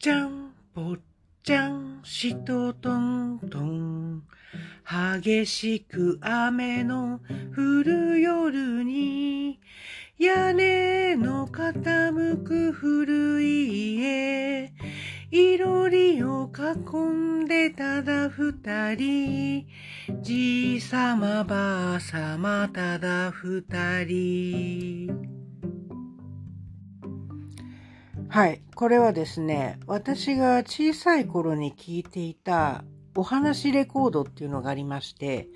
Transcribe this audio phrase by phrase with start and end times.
[0.00, 0.98] ちゃんぽっ
[1.42, 4.22] ちゃんしととんとん。
[5.20, 7.20] 激しく雨の
[7.54, 9.60] 降る夜に
[10.16, 14.72] 屋根の傾く古い家。
[15.30, 19.66] いろりを囲んでただ二人。
[20.22, 25.39] じいさまばあさまただ二人。
[28.30, 28.62] はい。
[28.76, 32.84] これはですね、私が小さい頃に聞いていた
[33.16, 35.48] お話レコードっていうのがありまして、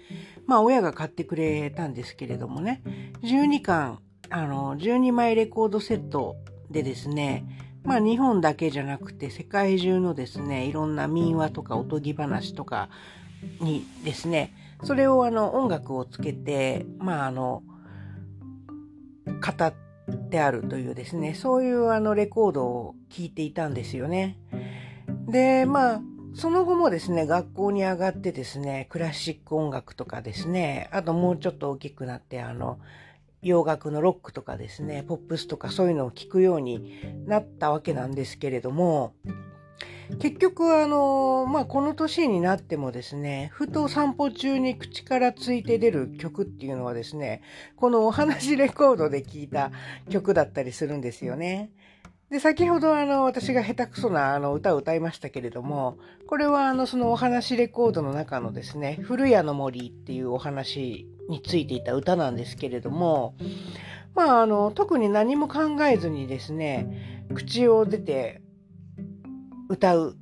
[0.48, 2.82] まあ親が買ってくれたんですけれどもね、
[3.22, 6.34] 12巻、あの、12枚レコードセット
[6.68, 7.44] でですね、
[7.84, 12.88] まあ日本だけじゃなくて世界中のですね、いろんな民話とかおとぎ話とか
[13.60, 14.52] にですね、
[14.82, 17.62] それをあの音楽をつけて、まああの、
[19.26, 24.38] 語ってであるというですね、そういうあのレコードを聴いていたんですよね。
[25.28, 26.02] で、まあ、
[26.34, 32.78] その後もですね、学校に上がってですね、クラシック音楽とかですね、あともうちょっと大きくなって、あの、
[33.40, 39.14] 洋楽のロックとかですね、ポップスとかそういうのを聴くようになったわけなんですけれども、
[40.18, 47.42] 結局あの、まあ、この年になってもですね、ふと散歩中に口からついて出る曲っていうのはですね、
[47.76, 49.70] このお話レコードで聴いた
[50.10, 51.70] 曲だったりするんですよね。
[52.30, 63.34] で、先ほどあの、私が下手くそなあの歌を歌いましたけれども、これはあの、そのお話レコードの中のですね、古谷の森っていうお話についていた歌なんですけれども、
[64.14, 68.42] まああの、特に何も考えずにですね、口を出て
[69.68, 70.16] 歌う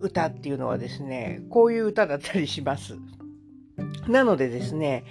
[0.00, 2.96] 歌っていうのはですね、こういう歌だったりします。
[4.08, 5.04] なのでですね、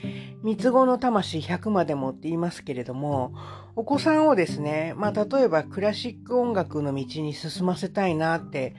[0.44, 3.34] 三つ子の魂100までもって言いますけれども、
[3.76, 8.76] お子さんをですね、まあ例えばクラシック音楽の道に進ませたいなって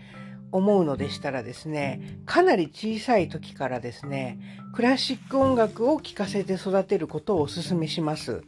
[0.52, 4.40] 思うのでしたらですね、かなり小さい時からですね、
[4.74, 8.42] クラシック音楽を聴かせて育てることをお勧めします。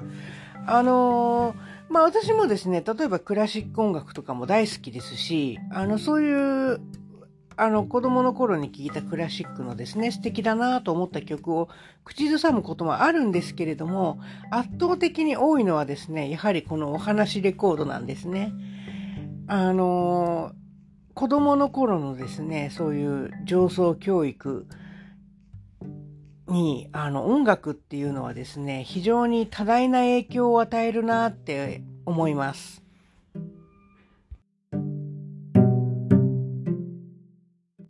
[0.67, 6.81] あのーまあ私もですね、例えばクラシック音楽とかも大好きですし、あの、そういう、
[7.55, 11.69] あの、子供の頃に聴いたクラシックのですね、素敵だなと思った曲を
[12.03, 14.21] 口ずさむこともあるんですけれども、
[14.51, 18.55] 圧倒的に多いのはですね、やはりこのお話レコードなんですね。
[19.47, 20.53] あの、
[21.13, 24.67] 子供の頃のですね、そういう上層教育、
[26.53, 32.82] にあの音楽っていうのはですね非常に多大な影響を与えるなって思います。